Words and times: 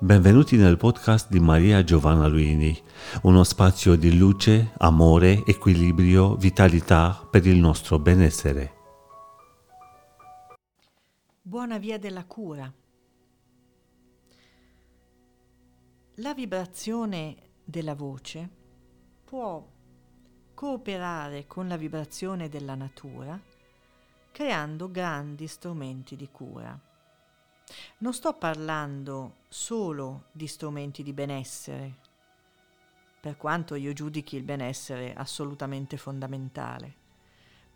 Benvenuti 0.00 0.56
nel 0.56 0.76
podcast 0.76 1.30
di 1.30 1.38
Maria 1.38 1.84
Giovanna 1.84 2.26
Luini, 2.26 2.76
uno 3.22 3.44
spazio 3.44 3.94
di 3.96 4.16
luce, 4.16 4.72
amore, 4.78 5.44
equilibrio, 5.46 6.34
vitalità 6.36 7.26
per 7.30 7.46
il 7.46 7.56
nostro 7.58 7.98
benessere. 7.98 8.72
Buona 11.40 11.78
via 11.78 11.98
della 11.98 12.24
cura. 12.24 12.72
La 16.16 16.34
vibrazione 16.34 17.36
della 17.64 17.94
voce 17.94 18.48
può 19.24 19.66
cooperare 20.54 21.46
con 21.46 21.68
la 21.68 21.76
vibrazione 21.76 22.48
della 22.48 22.74
natura 22.74 23.40
creando 24.34 24.90
grandi 24.90 25.46
strumenti 25.46 26.16
di 26.16 26.28
cura. 26.28 26.76
Non 27.98 28.12
sto 28.12 28.32
parlando 28.34 29.36
solo 29.54 30.24
di 30.32 30.48
strumenti 30.48 31.04
di 31.04 31.12
benessere, 31.12 31.98
per 33.20 33.36
quanto 33.36 33.76
io 33.76 33.92
giudichi 33.92 34.34
il 34.34 34.42
benessere 34.42 35.14
assolutamente 35.14 35.96
fondamentale. 35.96 36.96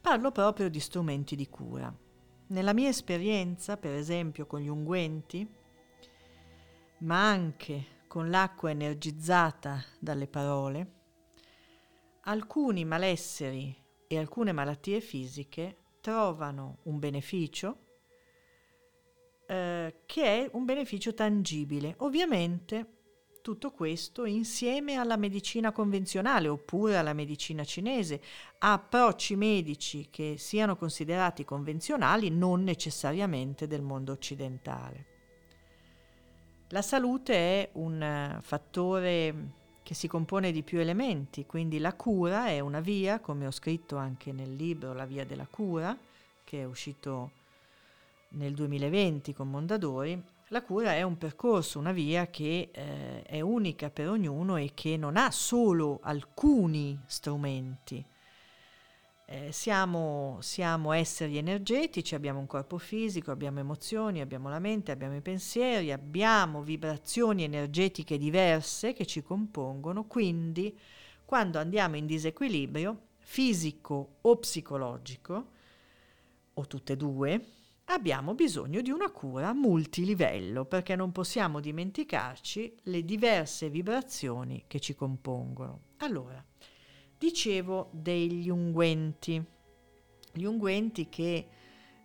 Parlo 0.00 0.32
proprio 0.32 0.68
di 0.68 0.80
strumenti 0.80 1.36
di 1.36 1.48
cura. 1.48 1.96
Nella 2.48 2.74
mia 2.74 2.88
esperienza, 2.88 3.76
per 3.76 3.92
esempio 3.92 4.44
con 4.44 4.58
gli 4.58 4.66
unguenti, 4.66 5.48
ma 6.98 7.28
anche 7.28 7.84
con 8.08 8.28
l'acqua 8.28 8.70
energizzata 8.70 9.80
dalle 10.00 10.26
parole, 10.26 10.92
alcuni 12.22 12.84
malesseri 12.84 13.72
e 14.08 14.18
alcune 14.18 14.50
malattie 14.50 15.00
fisiche 15.00 15.76
trovano 16.00 16.78
un 16.82 16.98
beneficio 16.98 17.86
eh, 19.48 20.00
che 20.04 20.22
è 20.22 20.50
un 20.52 20.66
beneficio 20.66 21.14
tangibile. 21.14 21.94
Ovviamente 21.98 22.96
tutto 23.40 23.70
questo 23.70 24.26
insieme 24.26 24.96
alla 24.96 25.16
medicina 25.16 25.72
convenzionale 25.72 26.48
oppure 26.48 26.98
alla 26.98 27.14
medicina 27.14 27.64
cinese, 27.64 28.20
approcci 28.58 29.36
medici 29.36 30.08
che 30.10 30.34
siano 30.36 30.76
considerati 30.76 31.46
convenzionali 31.46 32.28
non 32.28 32.62
necessariamente 32.62 33.66
del 33.66 33.80
mondo 33.80 34.12
occidentale. 34.12 35.06
La 36.68 36.82
salute 36.82 37.34
è 37.34 37.70
un 37.72 38.38
fattore 38.42 39.34
che 39.82 39.94
si 39.94 40.08
compone 40.08 40.52
di 40.52 40.62
più 40.62 40.78
elementi, 40.78 41.46
quindi 41.46 41.78
la 41.78 41.94
cura 41.94 42.48
è 42.48 42.60
una 42.60 42.80
via, 42.80 43.20
come 43.20 43.46
ho 43.46 43.50
scritto 43.50 43.96
anche 43.96 44.30
nel 44.32 44.54
libro 44.54 44.92
La 44.92 45.06
via 45.06 45.24
della 45.24 45.46
cura, 45.46 45.96
che 46.44 46.60
è 46.60 46.64
uscito 46.64 47.30
nel 48.30 48.54
2020 48.54 49.32
con 49.32 49.48
Mondadori, 49.48 50.22
la 50.48 50.62
cura 50.62 50.94
è 50.94 51.02
un 51.02 51.18
percorso, 51.18 51.78
una 51.78 51.92
via 51.92 52.28
che 52.28 52.70
eh, 52.72 53.22
è 53.22 53.40
unica 53.40 53.90
per 53.90 54.08
ognuno 54.08 54.56
e 54.56 54.72
che 54.72 54.96
non 54.96 55.16
ha 55.16 55.30
solo 55.30 56.00
alcuni 56.02 56.98
strumenti. 57.06 58.04
Eh, 59.30 59.52
siamo, 59.52 60.38
siamo, 60.40 60.92
esseri 60.92 61.36
energetici, 61.36 62.14
abbiamo 62.14 62.38
un 62.38 62.46
corpo 62.46 62.78
fisico, 62.78 63.30
abbiamo 63.30 63.58
emozioni, 63.58 64.22
abbiamo 64.22 64.48
la 64.48 64.58
mente, 64.58 64.90
abbiamo 64.90 65.16
i 65.16 65.20
pensieri, 65.20 65.92
abbiamo 65.92 66.62
vibrazioni 66.62 67.44
energetiche 67.44 68.16
diverse 68.16 68.94
che 68.94 69.04
ci 69.04 69.22
compongono, 69.22 70.04
quindi 70.04 70.74
quando 71.26 71.58
andiamo 71.58 71.96
in 71.96 72.06
disequilibrio 72.06 73.08
fisico 73.18 74.16
o 74.22 74.36
psicologico, 74.38 75.46
o 76.54 76.66
tutte 76.66 76.94
e 76.94 76.96
due, 76.96 77.44
abbiamo 77.90 78.34
bisogno 78.34 78.80
di 78.80 78.90
una 78.90 79.10
cura 79.10 79.52
multilivello 79.52 80.64
perché 80.64 80.94
non 80.96 81.12
possiamo 81.12 81.60
dimenticarci 81.60 82.74
le 82.84 83.04
diverse 83.04 83.70
vibrazioni 83.70 84.64
che 84.66 84.80
ci 84.80 84.94
compongono. 84.94 85.80
Allora, 85.98 86.44
dicevo 87.16 87.88
degli 87.92 88.50
unguenti, 88.50 89.42
gli 90.32 90.44
unguenti 90.44 91.08
che 91.08 91.46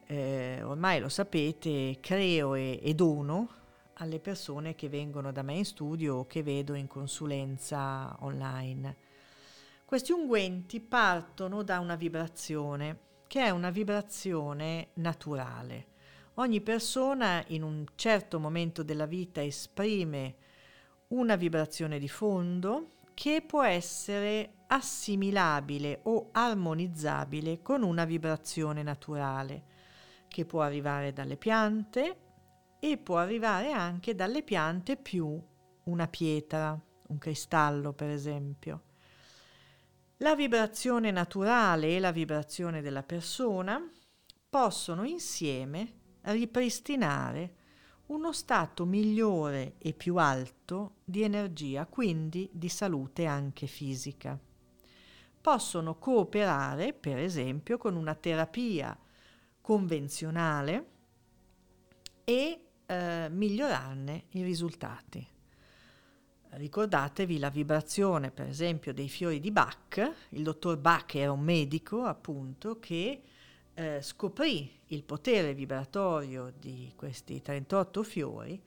eh, 0.05 0.61
ormai 0.63 0.99
lo 0.99 1.09
sapete 1.09 1.97
creo 1.99 2.55
e, 2.55 2.79
e 2.81 2.93
dono 2.93 3.61
alle 3.95 4.19
persone 4.19 4.75
che 4.75 4.89
vengono 4.89 5.31
da 5.31 5.43
me 5.43 5.53
in 5.53 5.65
studio 5.65 6.15
o 6.15 6.27
che 6.27 6.43
vedo 6.43 6.73
in 6.75 6.87
consulenza 6.87 8.15
online. 8.21 8.97
Questi 9.85 10.11
unguenti 10.11 10.79
partono 10.79 11.61
da 11.61 11.79
una 11.79 11.95
vibrazione 11.95 13.11
che 13.27 13.41
è 13.41 13.49
una 13.49 13.69
vibrazione 13.69 14.89
naturale. 14.95 15.87
Ogni 16.35 16.61
persona 16.61 17.43
in 17.47 17.63
un 17.63 17.85
certo 17.95 18.39
momento 18.39 18.83
della 18.83 19.05
vita 19.05 19.43
esprime 19.43 20.35
una 21.09 21.35
vibrazione 21.35 21.99
di 21.99 22.09
fondo 22.09 22.93
che 23.13 23.43
può 23.45 23.63
essere 23.63 24.63
assimilabile 24.67 25.99
o 26.03 26.29
armonizzabile 26.31 27.61
con 27.61 27.83
una 27.83 28.05
vibrazione 28.05 28.81
naturale, 28.81 29.63
che 30.27 30.45
può 30.45 30.61
arrivare 30.61 31.13
dalle 31.13 31.37
piante 31.37 32.17
e 32.79 32.97
può 32.97 33.17
arrivare 33.17 33.71
anche 33.71 34.15
dalle 34.15 34.41
piante 34.41 34.97
più 34.97 35.39
una 35.83 36.07
pietra, 36.07 36.77
un 37.07 37.17
cristallo 37.17 37.93
per 37.93 38.09
esempio. 38.09 38.81
La 40.23 40.35
vibrazione 40.35 41.11
naturale 41.11 41.97
e 41.97 41.99
la 41.99 42.13
vibrazione 42.13 42.81
della 42.81 43.03
persona 43.03 43.85
possono 44.49 45.03
insieme 45.03 45.95
ripristinare 46.21 47.55
uno 48.05 48.31
stato 48.31 48.85
migliore 48.85 49.73
e 49.79 49.91
più 49.91 50.15
alto 50.15 50.99
di 51.03 51.23
energia, 51.23 51.85
quindi 51.87 52.49
di 52.53 52.69
salute 52.69 53.25
anche 53.25 53.67
fisica. 53.67 54.39
Possono 55.41 55.99
cooperare, 55.99 56.93
per 56.93 57.17
esempio, 57.17 57.77
con 57.77 57.97
una 57.97 58.15
terapia 58.15 58.97
convenzionale 59.59 60.85
e 62.23 62.61
eh, 62.85 63.27
migliorarne 63.29 64.27
i 64.29 64.43
risultati. 64.43 65.27
Ricordatevi 66.55 67.39
la 67.39 67.49
vibrazione, 67.49 68.31
per 68.31 68.47
esempio, 68.47 68.93
dei 68.93 69.09
fiori 69.09 69.39
di 69.39 69.51
Bach. 69.51 70.11
Il 70.29 70.43
dottor 70.43 70.77
Bach 70.77 71.15
era 71.15 71.31
un 71.31 71.41
medico, 71.41 72.03
appunto, 72.03 72.79
che 72.79 73.21
eh, 73.73 74.01
scoprì 74.01 74.71
il 74.87 75.03
potere 75.03 75.53
vibratorio 75.53 76.53
di 76.57 76.91
questi 76.95 77.41
38 77.41 78.03
fiori 78.03 78.61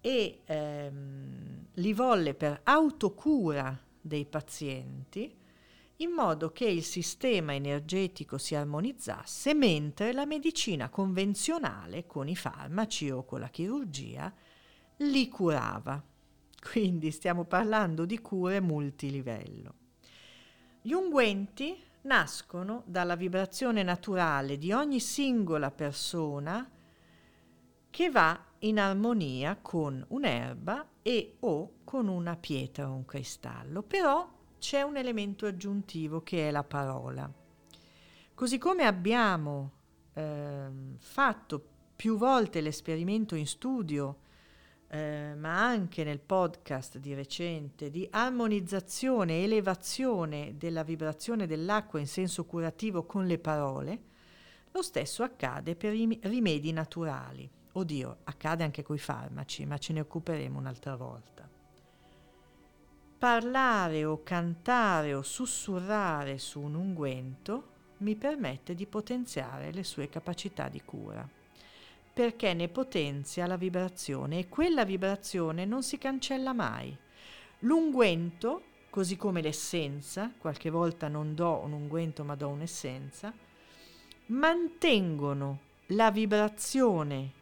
e 0.00 0.40
ehm, 0.44 1.66
li 1.74 1.92
volle 1.92 2.34
per 2.34 2.60
autocura 2.64 3.78
dei 4.00 4.24
pazienti 4.24 5.36
in 6.00 6.10
modo 6.10 6.52
che 6.52 6.66
il 6.66 6.84
sistema 6.84 7.54
energetico 7.54 8.38
si 8.38 8.54
armonizzasse 8.54 9.52
mentre 9.54 10.12
la 10.12 10.26
medicina 10.26 10.88
convenzionale 10.88 12.06
con 12.06 12.28
i 12.28 12.36
farmaci 12.36 13.10
o 13.10 13.24
con 13.24 13.40
la 13.40 13.48
chirurgia 13.48 14.32
li 14.98 15.28
curava. 15.28 16.02
Quindi 16.60 17.10
stiamo 17.10 17.44
parlando 17.44 18.04
di 18.04 18.20
cure 18.20 18.60
multilivello. 18.60 19.74
Gli 20.82 20.92
unguenti 20.92 21.76
nascono 22.02 22.82
dalla 22.86 23.16
vibrazione 23.16 23.82
naturale 23.82 24.58
di 24.58 24.72
ogni 24.72 25.00
singola 25.00 25.70
persona 25.70 26.68
che 27.90 28.10
va 28.10 28.40
in 28.60 28.78
armonia 28.78 29.58
con 29.60 30.04
un'erba 30.08 30.88
e 31.02 31.36
o 31.40 31.72
con 31.84 32.08
una 32.08 32.36
pietra 32.36 32.90
o 32.90 32.94
un 32.94 33.04
cristallo, 33.04 33.82
però 33.82 34.28
c'è 34.58 34.82
un 34.82 34.96
elemento 34.96 35.46
aggiuntivo 35.46 36.22
che 36.22 36.48
è 36.48 36.50
la 36.50 36.64
parola. 36.64 37.30
Così 38.34 38.58
come 38.58 38.84
abbiamo 38.84 39.72
eh, 40.14 40.68
fatto 40.98 41.66
più 41.96 42.16
volte 42.16 42.60
l'esperimento 42.60 43.34
in 43.34 43.46
studio 43.46 44.26
eh, 44.90 45.34
ma 45.36 45.66
anche 45.66 46.02
nel 46.02 46.20
podcast 46.20 46.98
di 46.98 47.12
recente 47.12 47.90
di 47.90 48.08
armonizzazione 48.10 49.34
e 49.34 49.42
elevazione 49.42 50.54
della 50.56 50.82
vibrazione 50.82 51.46
dell'acqua 51.46 51.98
in 51.98 52.06
senso 52.06 52.44
curativo 52.46 53.04
con 53.04 53.26
le 53.26 53.38
parole, 53.38 54.02
lo 54.72 54.82
stesso 54.82 55.22
accade 55.22 55.76
per 55.76 55.92
i 55.92 56.18
rimedi 56.22 56.72
naturali. 56.72 57.48
Oddio, 57.72 58.18
accade 58.24 58.64
anche 58.64 58.82
con 58.82 58.96
i 58.96 58.98
farmaci, 58.98 59.66
ma 59.66 59.76
ce 59.76 59.92
ne 59.92 60.00
occuperemo 60.00 60.58
un'altra 60.58 60.96
volta. 60.96 61.48
Parlare 63.18 64.04
o 64.04 64.22
cantare 64.22 65.12
o 65.12 65.22
sussurrare 65.22 66.38
su 66.38 66.60
un 66.60 66.74
unguento 66.74 67.76
mi 67.98 68.14
permette 68.14 68.74
di 68.74 68.86
potenziare 68.86 69.72
le 69.72 69.82
sue 69.82 70.08
capacità 70.08 70.68
di 70.68 70.80
cura 70.82 71.28
perché 72.18 72.52
ne 72.52 72.66
potenzia 72.66 73.46
la 73.46 73.56
vibrazione 73.56 74.40
e 74.40 74.48
quella 74.48 74.84
vibrazione 74.84 75.64
non 75.64 75.84
si 75.84 75.98
cancella 75.98 76.52
mai. 76.52 76.98
L'unguento, 77.60 78.62
così 78.90 79.16
come 79.16 79.40
l'essenza, 79.40 80.32
qualche 80.36 80.68
volta 80.68 81.06
non 81.06 81.36
do 81.36 81.60
un 81.62 81.70
unguento 81.70 82.24
ma 82.24 82.34
do 82.34 82.48
un'essenza, 82.48 83.32
mantengono 84.26 85.60
la 85.90 86.10
vibrazione 86.10 87.32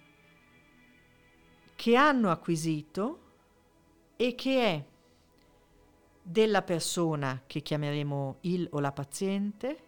che 1.74 1.96
hanno 1.96 2.30
acquisito 2.30 3.20
e 4.16 4.34
che 4.34 4.62
è 4.62 4.84
della 6.20 6.60
persona 6.60 7.44
che 7.46 7.62
chiameremo 7.62 8.36
il 8.42 8.68
o 8.72 8.80
la 8.80 8.92
paziente, 8.92 9.78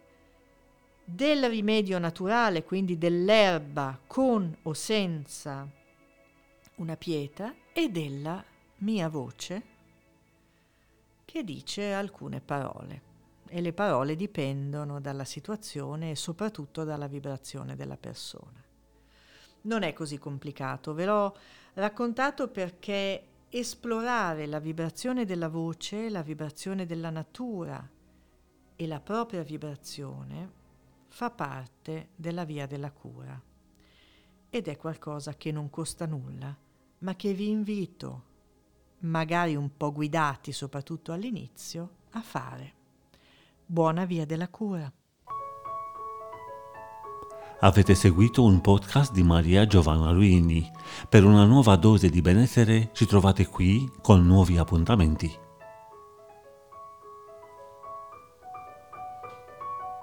del 1.11 1.49
rimedio 1.49 1.97
naturale, 1.97 2.63
quindi 2.63 2.97
dell'erba 2.97 3.99
con 4.05 4.55
o 4.61 4.73
senza 4.73 5.67
una 6.75 6.95
pietra, 6.95 7.53
e 7.73 7.89
della 7.89 8.43
mia 8.77 9.09
voce 9.09 9.63
che 11.25 11.43
dice 11.43 11.93
alcune 11.93 12.41
parole. 12.41 13.07
E 13.47 13.61
le 13.61 13.73
parole 13.73 14.15
dipendono 14.15 15.01
dalla 15.01 15.25
situazione 15.25 16.11
e 16.11 16.15
soprattutto 16.15 16.83
dalla 16.83 17.07
vibrazione 17.07 17.75
della 17.75 17.97
persona. 17.97 18.63
Non 19.61 19.81
è 19.81 19.93
così 19.93 20.17
complicato, 20.19 20.93
ve 20.93 21.05
l'ho 21.05 21.35
raccontato 21.73 22.49
perché 22.49 23.23
esplorare 23.49 24.45
la 24.45 24.59
vibrazione 24.59 25.25
della 25.25 25.49
voce, 25.49 26.09
la 26.09 26.21
vibrazione 26.21 26.85
della 26.85 27.09
natura 27.09 27.85
e 28.75 28.87
la 28.87 28.99
propria 28.99 29.41
vibrazione 29.41 30.58
fa 31.09 31.29
parte 31.31 32.09
della 32.15 32.45
via 32.45 32.65
della 32.65 32.91
cura 32.91 33.41
ed 34.49 34.67
è 34.67 34.77
qualcosa 34.77 35.35
che 35.35 35.51
non 35.51 35.69
costa 35.69 36.05
nulla, 36.05 36.55
ma 36.99 37.15
che 37.15 37.33
vi 37.33 37.49
invito, 37.49 38.23
magari 38.99 39.55
un 39.55 39.75
po' 39.75 39.91
guidati 39.91 40.51
soprattutto 40.51 41.11
all'inizio, 41.11 41.89
a 42.11 42.21
fare. 42.21 42.73
Buona 43.65 44.05
via 44.05 44.25
della 44.25 44.49
cura. 44.49 44.91
Avete 47.61 47.93
seguito 47.93 48.43
un 48.43 48.61
podcast 48.61 49.11
di 49.11 49.21
Maria 49.21 49.67
Giovanna 49.67 50.11
Luini. 50.11 50.71
Per 51.07 51.25
una 51.25 51.43
nuova 51.43 51.75
dose 51.75 52.09
di 52.09 52.21
benessere 52.21 52.89
ci 52.93 53.05
trovate 53.05 53.47
qui 53.47 53.87
con 54.01 54.25
nuovi 54.25 54.57
appuntamenti. 54.57 55.47